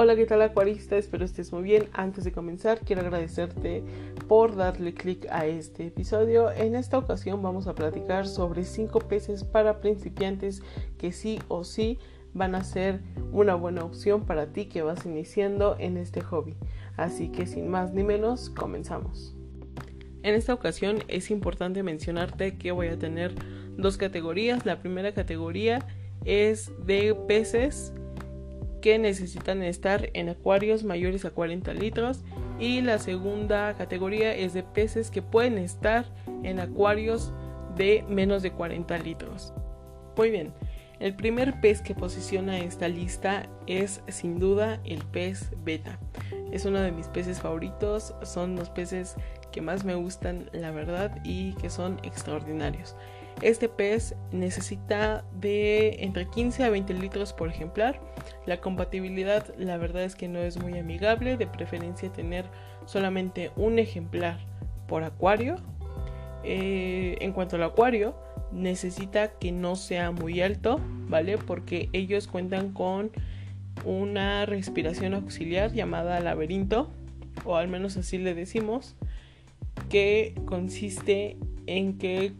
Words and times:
Hola, 0.00 0.14
¿qué 0.14 0.26
tal 0.26 0.42
acuarista? 0.42 0.96
Espero 0.96 1.24
estés 1.24 1.52
muy 1.52 1.64
bien. 1.64 1.88
Antes 1.92 2.22
de 2.22 2.30
comenzar, 2.30 2.78
quiero 2.82 3.02
agradecerte 3.02 3.82
por 4.28 4.54
darle 4.54 4.94
clic 4.94 5.26
a 5.28 5.46
este 5.46 5.88
episodio. 5.88 6.52
En 6.52 6.76
esta 6.76 6.98
ocasión 6.98 7.42
vamos 7.42 7.66
a 7.66 7.74
platicar 7.74 8.28
sobre 8.28 8.62
5 8.62 9.00
peces 9.00 9.42
para 9.42 9.80
principiantes 9.80 10.62
que 10.98 11.10
sí 11.10 11.40
o 11.48 11.64
sí 11.64 11.98
van 12.32 12.54
a 12.54 12.62
ser 12.62 13.00
una 13.32 13.56
buena 13.56 13.82
opción 13.82 14.24
para 14.24 14.52
ti 14.52 14.66
que 14.66 14.82
vas 14.82 15.04
iniciando 15.04 15.74
en 15.80 15.96
este 15.96 16.20
hobby. 16.20 16.54
Así 16.96 17.30
que 17.30 17.46
sin 17.46 17.68
más 17.68 17.92
ni 17.92 18.04
menos, 18.04 18.50
comenzamos. 18.50 19.34
En 20.22 20.36
esta 20.36 20.54
ocasión 20.54 21.02
es 21.08 21.28
importante 21.32 21.82
mencionarte 21.82 22.56
que 22.56 22.70
voy 22.70 22.86
a 22.86 23.00
tener 23.00 23.34
dos 23.76 23.96
categorías. 23.96 24.64
La 24.64 24.78
primera 24.78 25.12
categoría 25.12 25.84
es 26.24 26.70
de 26.86 27.16
peces 27.26 27.92
necesitan 28.96 29.62
estar 29.62 30.08
en 30.14 30.30
acuarios 30.30 30.84
mayores 30.84 31.24
a 31.24 31.30
40 31.30 31.74
litros 31.74 32.24
y 32.58 32.80
la 32.80 32.98
segunda 32.98 33.74
categoría 33.74 34.34
es 34.34 34.54
de 34.54 34.62
peces 34.62 35.10
que 35.10 35.20
pueden 35.20 35.58
estar 35.58 36.06
en 36.44 36.60
acuarios 36.60 37.32
de 37.76 38.04
menos 38.08 38.42
de 38.42 38.52
40 38.52 38.96
litros. 38.98 39.52
Muy 40.16 40.30
bien, 40.30 40.54
el 41.00 41.14
primer 41.14 41.60
pez 41.60 41.82
que 41.82 41.94
posiciona 41.94 42.58
esta 42.58 42.88
lista 42.88 43.48
es 43.66 44.00
sin 44.08 44.38
duda 44.38 44.80
el 44.84 45.04
pez 45.04 45.50
beta. 45.64 45.98
Es 46.50 46.64
uno 46.64 46.80
de 46.80 46.90
mis 46.90 47.06
peces 47.08 47.40
favoritos, 47.40 48.14
son 48.22 48.56
los 48.56 48.70
peces 48.70 49.16
que 49.52 49.60
más 49.60 49.84
me 49.84 49.94
gustan 49.94 50.48
la 50.52 50.70
verdad 50.70 51.20
y 51.24 51.52
que 51.54 51.70
son 51.70 52.00
extraordinarios. 52.02 52.96
Este 53.40 53.68
pez 53.68 54.16
necesita 54.32 55.24
de 55.40 56.02
entre 56.02 56.26
15 56.28 56.64
a 56.64 56.70
20 56.70 56.94
litros 56.94 57.32
por 57.32 57.48
ejemplar. 57.48 58.00
La 58.46 58.60
compatibilidad 58.60 59.54
la 59.56 59.76
verdad 59.76 60.02
es 60.02 60.16
que 60.16 60.28
no 60.28 60.40
es 60.40 60.60
muy 60.60 60.76
amigable, 60.76 61.36
de 61.36 61.46
preferencia 61.46 62.12
tener 62.12 62.46
solamente 62.84 63.52
un 63.56 63.78
ejemplar 63.78 64.40
por 64.88 65.04
acuario. 65.04 65.56
Eh, 66.42 67.16
en 67.20 67.32
cuanto 67.32 67.56
al 67.56 67.62
acuario, 67.62 68.16
necesita 68.52 69.32
que 69.38 69.52
no 69.52 69.76
sea 69.76 70.10
muy 70.10 70.40
alto, 70.40 70.80
¿vale? 71.06 71.38
Porque 71.38 71.90
ellos 71.92 72.26
cuentan 72.26 72.72
con 72.72 73.12
una 73.84 74.46
respiración 74.46 75.14
auxiliar 75.14 75.72
llamada 75.72 76.18
laberinto, 76.20 76.90
o 77.44 77.56
al 77.56 77.68
menos 77.68 77.96
así 77.96 78.18
le 78.18 78.34
decimos, 78.34 78.96
que 79.88 80.34
consiste 80.44 81.36
en 81.66 81.98
que 81.98 82.32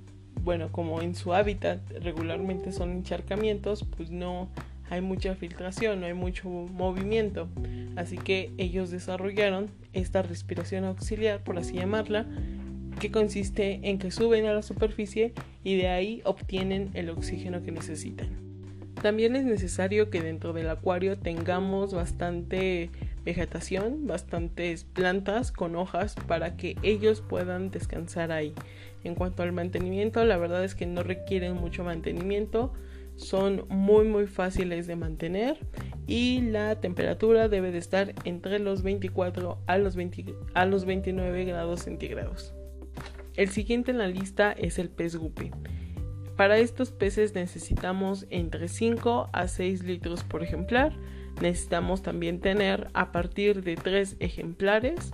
bueno, 0.48 0.72
como 0.72 1.02
en 1.02 1.14
su 1.14 1.34
hábitat 1.34 1.78
regularmente 2.00 2.72
son 2.72 2.90
encharcamientos, 2.92 3.84
pues 3.84 4.10
no 4.10 4.48
hay 4.88 5.02
mucha 5.02 5.34
filtración, 5.34 6.00
no 6.00 6.06
hay 6.06 6.14
mucho 6.14 6.48
movimiento. 6.48 7.48
Así 7.96 8.16
que 8.16 8.50
ellos 8.56 8.90
desarrollaron 8.90 9.68
esta 9.92 10.22
respiración 10.22 10.84
auxiliar, 10.84 11.44
por 11.44 11.58
así 11.58 11.74
llamarla, 11.74 12.24
que 12.98 13.10
consiste 13.10 13.80
en 13.82 13.98
que 13.98 14.10
suben 14.10 14.46
a 14.46 14.54
la 14.54 14.62
superficie 14.62 15.34
y 15.64 15.76
de 15.76 15.88
ahí 15.88 16.22
obtienen 16.24 16.92
el 16.94 17.10
oxígeno 17.10 17.62
que 17.62 17.70
necesitan. 17.70 18.30
También 19.02 19.36
es 19.36 19.44
necesario 19.44 20.08
que 20.08 20.22
dentro 20.22 20.54
del 20.54 20.70
acuario 20.70 21.18
tengamos 21.18 21.92
bastante 21.92 22.88
vegetación, 23.28 24.06
bastantes 24.06 24.84
plantas 24.84 25.52
con 25.52 25.76
hojas 25.76 26.14
para 26.26 26.56
que 26.56 26.76
ellos 26.82 27.20
puedan 27.20 27.70
descansar 27.70 28.32
ahí. 28.32 28.54
En 29.04 29.14
cuanto 29.14 29.42
al 29.42 29.52
mantenimiento, 29.52 30.24
la 30.24 30.38
verdad 30.38 30.64
es 30.64 30.74
que 30.74 30.86
no 30.86 31.02
requieren 31.02 31.54
mucho 31.54 31.84
mantenimiento, 31.84 32.72
son 33.16 33.66
muy 33.68 34.06
muy 34.06 34.26
fáciles 34.26 34.86
de 34.86 34.96
mantener 34.96 35.58
y 36.06 36.40
la 36.40 36.80
temperatura 36.80 37.48
debe 37.48 37.70
de 37.70 37.78
estar 37.78 38.14
entre 38.24 38.60
los 38.60 38.82
24 38.82 39.58
a 39.66 39.76
los, 39.76 39.96
a 40.54 40.64
los 40.64 40.84
29 40.86 41.44
grados 41.44 41.80
centígrados. 41.80 42.54
El 43.36 43.50
siguiente 43.50 43.90
en 43.90 43.98
la 43.98 44.08
lista 44.08 44.52
es 44.52 44.78
el 44.78 44.88
pez 44.88 45.16
guppy. 45.16 45.50
Para 46.34 46.58
estos 46.58 46.92
peces 46.92 47.34
necesitamos 47.34 48.26
entre 48.30 48.68
5 48.68 49.28
a 49.32 49.48
6 49.48 49.82
litros 49.82 50.24
por 50.24 50.42
ejemplar. 50.42 50.96
Necesitamos 51.40 52.02
también 52.02 52.40
tener 52.40 52.88
a 52.94 53.12
partir 53.12 53.62
de 53.62 53.76
3 53.76 54.16
ejemplares 54.20 55.12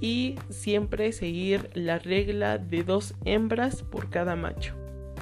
y 0.00 0.36
siempre 0.50 1.12
seguir 1.12 1.70
la 1.74 1.98
regla 1.98 2.58
de 2.58 2.84
dos 2.84 3.14
hembras 3.24 3.82
por 3.82 4.10
cada 4.10 4.36
macho. 4.36 4.74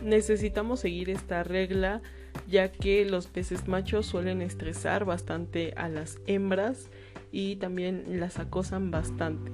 Necesitamos 0.03 0.81
seguir 0.81 1.09
esta 1.09 1.43
regla 1.43 2.03
ya 2.49 2.71
que 2.71 3.05
los 3.05 3.27
peces 3.27 3.67
machos 3.67 4.07
suelen 4.07 4.43
estresar 4.43 5.05
bastante 5.05 5.73
a 5.77 5.89
las 5.89 6.19
hembras 6.27 6.91
y 7.33 7.57
también 7.57 8.21
las 8.21 8.39
acosan 8.39 8.91
bastante, 8.91 9.53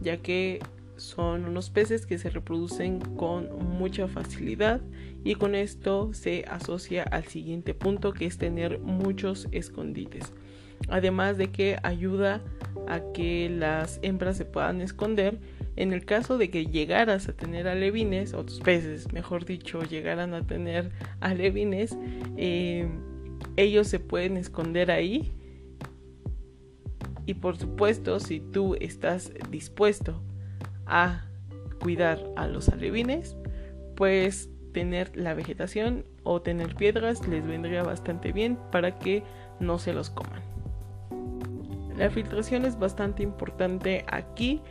ya 0.00 0.18
que 0.18 0.60
son 0.96 1.44
unos 1.44 1.70
peces 1.70 2.06
que 2.06 2.18
se 2.18 2.30
reproducen 2.30 3.00
con 3.00 3.48
mucha 3.76 4.08
facilidad 4.08 4.80
y 5.24 5.34
con 5.34 5.54
esto 5.54 6.12
se 6.12 6.44
asocia 6.48 7.02
al 7.02 7.24
siguiente 7.24 7.74
punto 7.74 8.12
que 8.12 8.26
es 8.26 8.38
tener 8.38 8.78
muchos 8.78 9.48
escondites. 9.52 10.32
Además 10.88 11.38
de 11.38 11.50
que 11.50 11.78
ayuda 11.82 12.42
a 12.88 13.00
que 13.12 13.48
las 13.50 14.00
hembras 14.02 14.36
se 14.36 14.44
puedan 14.44 14.80
esconder 14.80 15.38
en 15.76 15.92
el 15.92 16.04
caso 16.04 16.36
de 16.36 16.50
que 16.50 16.66
llegaras 16.66 17.28
a 17.28 17.32
tener 17.32 17.66
alevines, 17.66 18.34
o 18.34 18.44
tus 18.44 18.60
peces, 18.60 19.12
mejor 19.12 19.44
dicho, 19.44 19.82
llegaran 19.82 20.34
a 20.34 20.46
tener 20.46 20.90
alevines, 21.20 21.96
eh, 22.36 22.86
ellos 23.56 23.88
se 23.88 23.98
pueden 23.98 24.36
esconder 24.36 24.90
ahí. 24.90 25.32
Y 27.24 27.34
por 27.34 27.56
supuesto, 27.56 28.20
si 28.20 28.40
tú 28.40 28.76
estás 28.80 29.32
dispuesto 29.50 30.20
a 30.86 31.24
cuidar 31.80 32.20
a 32.36 32.46
los 32.46 32.68
alevines, 32.68 33.36
pues 33.96 34.48
tener 34.72 35.16
la 35.16 35.34
vegetación 35.34 36.04
o 36.22 36.40
tener 36.40 36.74
piedras 36.74 37.26
les 37.28 37.46
vendría 37.46 37.82
bastante 37.82 38.32
bien 38.32 38.58
para 38.70 38.98
que 38.98 39.22
no 39.60 39.78
se 39.78 39.92
los 39.92 40.10
coman. 40.10 40.42
La 41.96 42.10
filtración 42.10 42.64
es 42.64 42.78
bastante 42.78 43.22
importante 43.22 44.04
aquí 44.08 44.62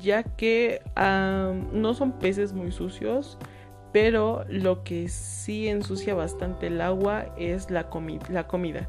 ya 0.00 0.22
que 0.22 0.80
no 1.72 1.94
son 1.94 2.12
peces 2.12 2.52
muy 2.52 2.72
sucios, 2.72 3.38
pero 3.92 4.44
lo 4.48 4.84
que 4.84 5.08
sí 5.08 5.68
ensucia 5.68 6.14
bastante 6.14 6.68
el 6.68 6.80
agua 6.80 7.34
es 7.36 7.70
la, 7.70 7.88
la 8.30 8.46
comida. 8.46 8.88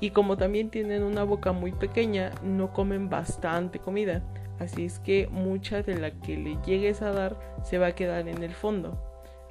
Y 0.00 0.10
como 0.10 0.36
también 0.36 0.70
tienen 0.70 1.02
una 1.02 1.24
boca 1.24 1.52
muy 1.52 1.72
pequeña, 1.72 2.32
no 2.42 2.72
comen 2.72 3.08
bastante 3.08 3.78
comida. 3.78 4.22
Así 4.58 4.84
es 4.84 4.98
que 4.98 5.28
mucha 5.30 5.82
de 5.82 5.98
la 5.98 6.10
que 6.10 6.36
le 6.36 6.58
llegues 6.64 7.02
a 7.02 7.12
dar 7.12 7.36
se 7.62 7.78
va 7.78 7.88
a 7.88 7.94
quedar 7.94 8.28
en 8.28 8.42
el 8.42 8.52
fondo. 8.52 9.00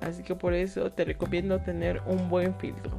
Así 0.02 0.24
que 0.24 0.36
por 0.36 0.54
eso 0.54 0.92
te 0.92 1.06
recomiendo 1.06 1.60
tener 1.60 2.02
un 2.06 2.30
buen 2.30 2.56
filtro. 2.56 2.92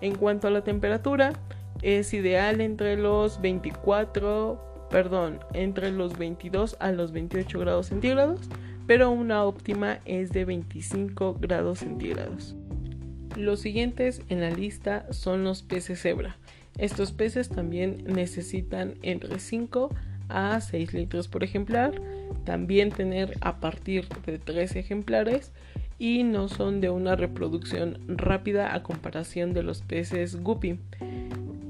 En 0.00 0.14
cuanto 0.16 0.48
a 0.48 0.50
la 0.50 0.64
temperatura, 0.64 1.32
es 1.80 2.12
ideal 2.12 2.60
entre 2.60 2.96
los 2.96 3.40
24, 3.40 4.88
perdón, 4.90 5.40
entre 5.54 5.90
los 5.90 6.18
22 6.18 6.76
a 6.80 6.92
los 6.92 7.12
28 7.12 7.58
grados 7.58 7.86
centígrados, 7.86 8.40
pero 8.86 9.10
una 9.10 9.44
óptima 9.44 10.00
es 10.04 10.30
de 10.32 10.44
25 10.44 11.38
grados 11.40 11.78
centígrados. 11.80 12.54
Los 13.36 13.60
siguientes 13.60 14.20
en 14.28 14.40
la 14.40 14.50
lista 14.50 15.06
son 15.10 15.44
los 15.44 15.62
peces 15.62 16.02
cebra. 16.02 16.36
Estos 16.78 17.12
peces 17.12 17.48
también 17.48 18.04
necesitan 18.06 18.94
entre 19.02 19.38
5 19.38 19.90
a 20.28 20.60
6 20.60 20.94
litros 20.94 21.28
por 21.28 21.44
ejemplar, 21.44 22.00
también 22.44 22.90
tener 22.90 23.36
a 23.40 23.60
partir 23.60 24.08
de 24.26 24.38
3 24.38 24.76
ejemplares 24.76 25.52
y 25.98 26.24
no 26.24 26.48
son 26.48 26.80
de 26.80 26.90
una 26.90 27.14
reproducción 27.14 27.98
rápida 28.08 28.74
a 28.74 28.82
comparación 28.82 29.52
de 29.52 29.62
los 29.62 29.82
peces 29.82 30.36
guppy. 30.42 30.80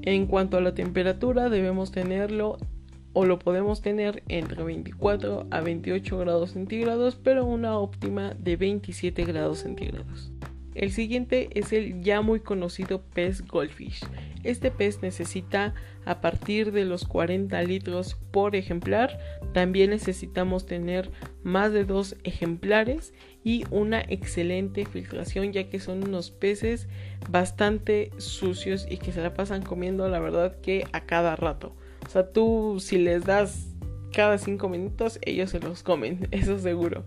En 0.01 0.25
cuanto 0.25 0.57
a 0.57 0.61
la 0.61 0.73
temperatura, 0.73 1.49
debemos 1.49 1.91
tenerlo 1.91 2.57
o 3.13 3.25
lo 3.25 3.39
podemos 3.39 3.81
tener 3.81 4.23
entre 4.27 4.63
24 4.63 5.47
a 5.51 5.61
28 5.61 6.17
grados 6.17 6.51
centígrados, 6.51 7.15
pero 7.15 7.45
una 7.45 7.77
óptima 7.77 8.33
de 8.39 8.57
27 8.57 9.23
grados 9.23 9.59
centígrados. 9.59 10.32
El 10.75 10.91
siguiente 10.91 11.49
es 11.53 11.71
el 11.71 12.01
ya 12.01 12.21
muy 12.21 12.39
conocido 12.39 13.01
pez 13.13 13.45
goldfish. 13.45 14.01
Este 14.43 14.71
pez 14.71 15.01
necesita 15.01 15.73
a 16.05 16.19
partir 16.19 16.71
de 16.71 16.83
los 16.83 17.05
40 17.05 17.61
litros 17.63 18.17
por 18.31 18.55
ejemplar. 18.55 19.19
También 19.53 19.91
necesitamos 19.91 20.65
tener 20.65 21.11
más 21.43 21.71
de 21.71 21.85
dos 21.85 22.15
ejemplares 22.23 23.13
y 23.43 23.65
una 23.69 24.01
excelente 24.01 24.85
filtración 24.85 25.53
ya 25.53 25.69
que 25.69 25.79
son 25.79 26.03
unos 26.03 26.31
peces 26.31 26.87
bastante 27.29 28.11
sucios 28.17 28.87
y 28.89 28.97
que 28.97 29.11
se 29.11 29.21
la 29.21 29.33
pasan 29.33 29.61
comiendo 29.61 30.07
la 30.09 30.19
verdad 30.19 30.59
que 30.61 30.85
a 30.91 31.05
cada 31.05 31.35
rato. 31.35 31.75
O 32.05 32.09
sea, 32.09 32.31
tú 32.31 32.77
si 32.79 32.97
les 32.97 33.23
das 33.23 33.69
cada 34.11 34.37
5 34.37 34.69
minutos 34.69 35.19
ellos 35.21 35.51
se 35.51 35.59
los 35.59 35.83
comen, 35.83 36.27
eso 36.31 36.57
seguro 36.59 37.05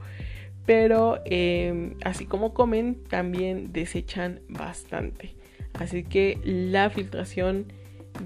pero 0.66 1.20
em, 1.24 1.94
así 2.04 2.26
como 2.26 2.52
comen 2.52 3.02
también 3.08 3.72
desechan 3.72 4.40
bastante 4.48 5.34
así 5.78 6.02
que 6.02 6.38
la 6.44 6.90
filtración 6.90 7.66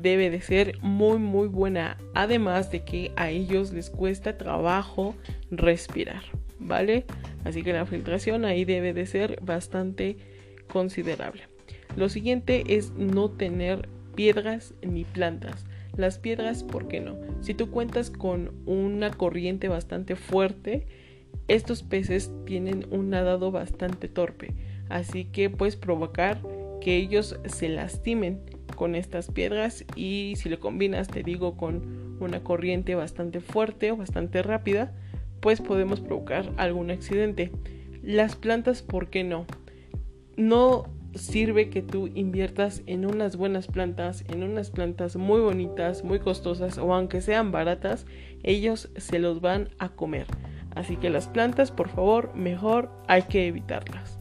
debe 0.01 0.31
de 0.31 0.41
ser 0.41 0.79
muy 0.83 1.19
muy 1.19 1.49
buena. 1.49 1.97
Además 2.15 2.71
de 2.71 2.85
que 2.85 3.13
a 3.17 3.31
ellos 3.31 3.73
les 3.73 3.91
cuesta 3.91 4.37
trabajo 4.37 5.15
respirar, 5.51 6.23
¿vale? 6.59 7.05
Así 7.45 7.63
que 7.63 7.73
la 7.73 7.87
filtración 7.87 8.45
ahí 8.45 8.65
debe 8.65 8.93
de 8.93 9.07
ser 9.07 9.39
bastante 9.43 10.17
considerable. 10.73 11.43
Lo 11.97 12.09
siguiente 12.09 12.63
es 12.69 12.93
no 12.93 13.31
tener 13.31 13.89
piedras 14.15 14.75
ni 14.83 15.05
plantas. 15.05 15.67
Las 15.97 16.19
piedras, 16.19 16.63
¿por 16.63 16.87
qué 16.87 17.01
no? 17.01 17.17
Si 17.41 17.55
tú 17.55 17.71
cuentas 17.71 18.11
con 18.11 18.53
una 18.65 19.11
corriente 19.11 19.69
bastante 19.69 20.15
fuerte, 20.15 20.87
estos 21.51 21.83
peces 21.83 22.31
tienen 22.47 22.87
un 22.93 23.11
nadado 23.11 23.51
bastante 23.51 24.07
torpe, 24.07 24.55
así 24.89 25.25
que 25.25 25.51
puedes 25.51 25.75
provocar 25.75 26.41
que 26.81 26.97
ellos 26.97 27.41
se 27.45 27.69
lastimen 27.69 28.41
con 28.77 28.95
estas 28.95 29.33
piedras 29.33 29.85
y 29.97 30.35
si 30.37 30.49
lo 30.49 30.61
combinas, 30.61 31.09
te 31.09 31.25
digo, 31.25 31.57
con 31.57 32.17
una 32.21 32.45
corriente 32.45 32.95
bastante 32.95 33.41
fuerte 33.41 33.91
o 33.91 33.97
bastante 33.97 34.45
rápida, 34.45 34.93
pues 35.41 35.61
podemos 35.61 36.01
provocar 36.01 36.53
algún 36.57 36.93
accidente. 36.93 37.51
Las 38.01 38.37
plantas, 38.37 38.83
¿por 38.83 39.09
qué 39.11 39.25
no? 39.25 39.45
No 40.37 40.85
sirve 41.17 41.69
que 41.69 41.83
tú 41.83 42.09
inviertas 42.15 42.83
en 42.87 43.07
unas 43.07 43.37
buenas 43.37 43.67
plantas, 43.67 44.25
en 44.29 44.45
unas 44.45 44.71
plantas 44.71 45.17
muy 45.17 45.41
bonitas, 45.41 46.05
muy 46.05 46.21
costosas 46.21 46.79
o 46.79 46.95
aunque 46.95 47.21
sean 47.21 47.51
baratas, 47.51 48.07
ellos 48.45 48.89
se 48.97 49.19
los 49.19 49.41
van 49.41 49.69
a 49.81 49.89
comer. 49.89 50.29
Así 50.75 50.97
que 50.97 51.11
las 51.11 51.27
plantas, 51.29 51.71
por 51.71 51.89
favor, 51.89 52.35
mejor 52.35 52.91
hay 53.09 53.23
que 53.23 53.47
evitarlas. 53.47 54.19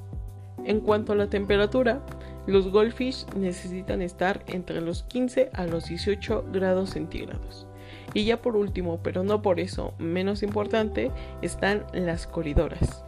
En 0.66 0.81
cuanto 0.81 1.13
a 1.13 1.16
la 1.16 1.28
temperatura, 1.28 2.01
los 2.48 2.69
goldfish 2.72 3.25
necesitan 3.36 4.01
estar 4.01 4.44
entre 4.48 4.81
los 4.81 5.04
15 5.04 5.51
a 5.54 5.66
los 5.66 5.86
18 5.88 6.46
grados 6.51 6.92
centígrados. 6.92 7.68
Y 8.13 8.25
ya 8.25 8.42
por 8.42 8.56
último, 8.56 9.00
pero 9.04 9.24
no 9.24 9.42
por 9.42 9.60
eso 9.60 9.94
menos 10.00 10.44
importante, 10.44 11.12
están 11.42 11.86
las 11.94 12.28
coridoras. 12.28 13.04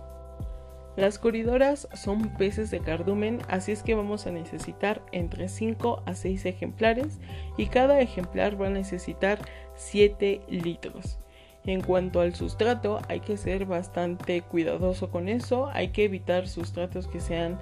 Las 0.98 1.20
coridoras 1.20 1.88
son 1.94 2.36
peces 2.38 2.70
de 2.70 2.82
cardumen, 2.82 3.40
así 3.48 3.72
es 3.72 3.82
que 3.82 3.96
vamos 3.96 4.28
a 4.28 4.32
necesitar 4.32 5.02
entre 5.12 5.48
5 5.48 6.04
a 6.06 6.14
6 6.14 6.46
ejemplares 6.46 7.20
y 7.58 7.68
cada 7.68 8.02
ejemplar 8.02 8.62
va 8.62 8.68
a 8.68 8.72
necesitar 8.72 9.40
7 9.76 10.42
litros. 10.50 11.18
En 11.66 11.82
cuanto 11.82 12.22
al 12.22 12.34
sustrato, 12.34 13.00
hay 13.08 13.20
que 13.20 13.38
ser 13.38 13.66
bastante 13.66 14.42
cuidadoso 14.42 15.12
con 15.12 15.30
eso, 15.30 15.70
hay 15.74 15.90
que 15.90 16.06
evitar 16.06 16.48
sustratos 16.48 17.08
que 17.08 17.20
sean 17.20 17.60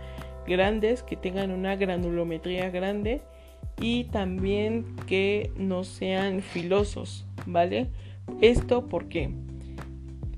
grandes, 0.47 1.03
que 1.03 1.17
tengan 1.17 1.51
una 1.51 1.75
granulometría 1.75 2.69
grande 2.69 3.21
y 3.81 4.05
también 4.05 4.95
que 5.05 5.51
no 5.57 5.83
sean 5.83 6.41
filosos, 6.41 7.25
¿vale? 7.45 7.87
Esto 8.41 8.87
porque 8.87 9.31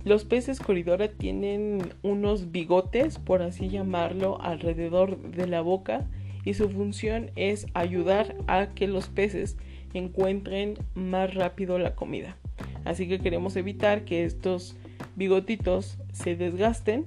los 0.03 0.25
peces 0.25 0.59
coridora 0.59 1.09
tienen 1.09 1.93
unos 2.01 2.51
bigotes, 2.51 3.19
por 3.19 3.43
así 3.43 3.69
llamarlo, 3.69 4.41
alrededor 4.41 5.21
de 5.21 5.45
la 5.45 5.61
boca 5.61 6.07
y 6.43 6.55
su 6.55 6.69
función 6.69 7.29
es 7.35 7.67
ayudar 7.75 8.35
a 8.47 8.73
que 8.73 8.87
los 8.87 9.09
peces 9.09 9.57
encuentren 9.93 10.79
más 10.95 11.33
rápido 11.35 11.77
la 11.77 11.93
comida. 11.93 12.37
Así 12.85 13.07
que 13.07 13.19
queremos 13.19 13.55
evitar 13.55 14.05
que 14.05 14.25
estos 14.25 14.75
bigotitos 15.15 15.97
se 16.13 16.35
desgasten 16.35 17.05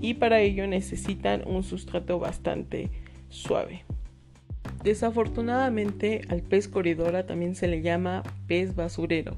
y 0.00 0.14
para 0.14 0.40
ello 0.40 0.66
necesitan 0.66 1.42
un 1.46 1.62
sustrato 1.62 2.18
bastante 2.18 2.90
suave. 3.28 3.84
Desafortunadamente 4.82 6.22
al 6.28 6.42
pez 6.42 6.68
corredora 6.68 7.26
también 7.26 7.54
se 7.54 7.66
le 7.66 7.82
llama 7.82 8.22
pez 8.46 8.76
basurero 8.76 9.36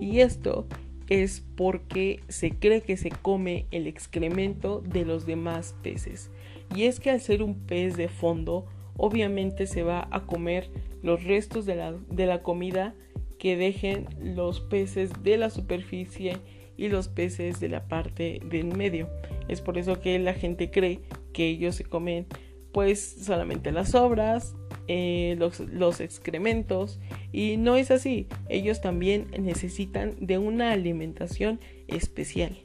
y 0.00 0.20
esto 0.20 0.66
es 1.08 1.44
porque 1.56 2.20
se 2.28 2.50
cree 2.50 2.80
que 2.80 2.96
se 2.96 3.10
come 3.10 3.66
el 3.70 3.86
excremento 3.86 4.80
de 4.80 5.04
los 5.04 5.26
demás 5.26 5.74
peces. 5.82 6.30
Y 6.74 6.84
es 6.84 7.00
que 7.00 7.10
al 7.10 7.20
ser 7.20 7.42
un 7.42 7.54
pez 7.54 7.96
de 7.96 8.08
fondo, 8.08 8.66
obviamente 8.96 9.66
se 9.66 9.82
va 9.82 10.08
a 10.10 10.26
comer 10.26 10.70
los 11.02 11.24
restos 11.24 11.66
de 11.66 11.76
la, 11.76 11.92
de 11.92 12.26
la 12.26 12.42
comida 12.42 12.94
que 13.42 13.56
dejen 13.56 14.06
los 14.20 14.60
peces 14.60 15.10
de 15.24 15.36
la 15.36 15.50
superficie 15.50 16.36
y 16.76 16.86
los 16.86 17.08
peces 17.08 17.58
de 17.58 17.68
la 17.68 17.88
parte 17.88 18.40
del 18.48 18.66
medio. 18.66 19.08
Es 19.48 19.60
por 19.60 19.78
eso 19.78 20.00
que 20.00 20.16
la 20.20 20.32
gente 20.32 20.70
cree 20.70 21.00
que 21.32 21.48
ellos 21.48 21.74
se 21.74 21.82
comen 21.82 22.28
pues 22.70 23.00
solamente 23.00 23.72
las 23.72 23.90
sobras, 23.90 24.54
eh, 24.86 25.34
los, 25.40 25.58
los 25.58 26.00
excrementos 26.00 27.00
y 27.32 27.56
no 27.56 27.74
es 27.74 27.90
así. 27.90 28.28
Ellos 28.48 28.80
también 28.80 29.26
necesitan 29.36 30.14
de 30.20 30.38
una 30.38 30.70
alimentación 30.70 31.58
especial. 31.88 32.56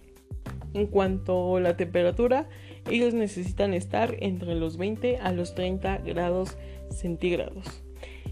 En 0.76 0.86
cuanto 0.86 1.58
a 1.58 1.60
la 1.60 1.76
temperatura, 1.76 2.50
ellos 2.88 3.16
necesitan 3.16 3.74
estar 3.74 4.16
entre 4.20 4.54
los 4.54 4.78
20 4.78 5.18
a 5.18 5.32
los 5.32 5.56
30 5.56 5.98
grados 6.06 6.56
centígrados. 6.92 7.87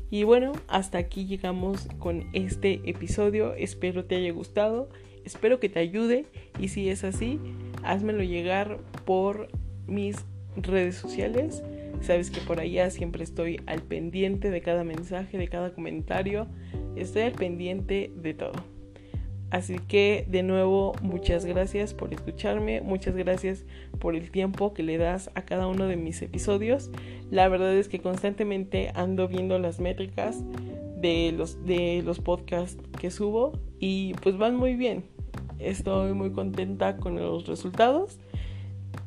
Y 0.10 0.24
bueno, 0.24 0.54
hasta 0.68 0.98
aquí 0.98 1.25
llegamos 1.25 1.88
con 2.00 2.30
este 2.34 2.81
episodio. 2.86 3.54
Espero 3.54 4.06
te 4.06 4.16
haya 4.16 4.31
gustado 4.31 4.90
espero 5.25 5.60
que 5.60 5.69
te 5.69 5.80
ayude 5.80 6.25
y 6.60 6.69
si 6.69 6.90
es 6.90 7.04
así, 7.04 7.40
házmelo 7.84 8.24
llegar 8.24 8.78
por 9.04 9.50
mis 9.88 10.16
redes 10.56 10.96
sociales. 10.96 11.63
Sabes 12.02 12.30
que 12.30 12.40
por 12.42 12.60
allá 12.60 12.90
siempre 12.92 13.24
estoy 13.24 13.60
al 13.66 13.81
pendiente 13.81 14.52
de 14.52 14.62
cada 14.62 14.84
mensaje, 14.84 15.38
de 15.38 15.48
cada 15.48 15.74
comentario. 15.74 16.48
Estoy 16.96 17.24
al 17.24 17.31
pendiente 17.34 18.12
de 18.16 18.34
todo. 18.34 18.75
Así 19.56 19.78
que 19.80 20.25
de 20.28 20.44
nuevo 20.44 20.92
muchas 21.02 21.46
gracias 21.46 21.94
por 21.94 22.13
escucharme, 22.13 22.81
muchas 22.81 23.16
gracias 23.16 23.63
por 24.00 24.13
el 24.13 24.30
tiempo 24.30 24.74
que 24.74 24.84
le 24.84 24.98
das 24.98 25.31
a 25.34 25.44
cada 25.44 25.68
uno 25.68 25.86
de 25.86 25.96
mis 25.96 26.22
episodios. 26.22 26.92
La 27.31 27.48
verdad 27.48 27.74
es 27.74 27.88
que 27.88 28.00
constantemente 28.00 28.92
ando 28.96 29.30
viendo 29.30 29.57
las 29.57 29.80
métricas 29.80 30.44
de 31.00 31.31
los, 31.31 31.66
de 31.66 32.02
los 32.04 32.19
podcasts 32.19 32.84
que 33.00 33.10
subo 33.12 33.54
y 33.80 34.13
pues 34.16 34.38
van 34.38 34.57
muy 34.57 34.75
bien. 34.75 35.06
Estoy 35.60 36.12
muy 36.12 36.34
contenta 36.34 36.98
con 36.98 37.16
los 37.16 37.48
resultados. 37.48 38.19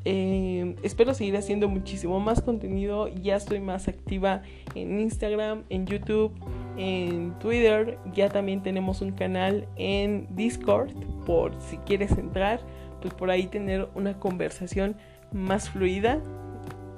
Eh, 0.06 0.76
espero 0.82 1.12
seguir 1.12 1.36
haciendo 1.36 1.68
muchísimo 1.68 2.20
más 2.20 2.40
contenido. 2.40 3.08
Ya 3.08 3.36
estoy 3.36 3.60
más 3.60 3.86
activa 3.86 4.40
en 4.74 4.98
Instagram, 4.98 5.64
en 5.68 5.86
YouTube, 5.86 6.32
en 6.78 7.38
Twitter. 7.40 7.98
Ya 8.14 8.30
también 8.30 8.62
tenemos 8.62 9.02
un 9.02 9.12
canal 9.12 9.68
en 9.76 10.26
Discord 10.30 10.92
por 11.26 11.60
si 11.60 11.76
quieres 11.78 12.12
entrar, 12.12 12.60
pues 13.02 13.12
por 13.12 13.30
ahí 13.30 13.46
tener 13.46 13.88
una 13.94 14.18
conversación 14.18 14.96
más 15.32 15.68
fluida. 15.68 16.20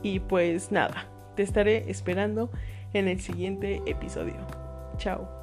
Y 0.02 0.20
pues 0.20 0.70
nada, 0.70 1.06
te 1.34 1.42
estaré 1.42 1.90
esperando 1.90 2.50
en 2.92 3.08
el 3.08 3.20
siguiente 3.20 3.82
episodio. 3.87 4.37
Chao. 4.96 5.39